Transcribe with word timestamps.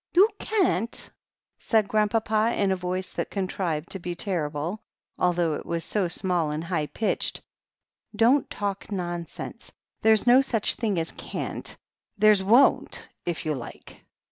You 0.15 0.29
can't 0.39 0.91
f'^ 0.91 1.09
said 1.59 1.87
Grandpapa 1.87 2.53
in 2.55 2.71
a 2.71 2.75
voice 2.75 3.11
that 3.11 3.29
con 3.29 3.47
trived 3.47 3.89
to 3.89 3.99
be 3.99 4.15
terrible, 4.15 4.81
although 5.19 5.53
it 5.53 5.63
was 5.63 5.85
so 5.85 6.07
small 6.07 6.49
and 6.49 6.63
high 6.63 6.87
pitched: 6.87 7.41
"Don't 8.15 8.49
talk 8.49 8.91
nonsense 8.91 9.69
f 9.69 9.75
There's 10.01 10.25
no 10.25 10.41
such 10.41 10.73
thing 10.73 10.97
as 10.97 11.11
can't. 11.11 11.77
There's 12.17 12.41
won't, 12.43 13.09
if 13.27 13.45
you 13.45 13.53
like." 13.53 14.03